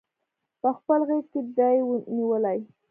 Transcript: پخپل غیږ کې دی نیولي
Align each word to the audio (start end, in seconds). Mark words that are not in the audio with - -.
پخپل 0.61 0.99
غیږ 1.09 1.25
کې 1.31 1.41
دی 1.57 1.77
نیولي 2.15 2.59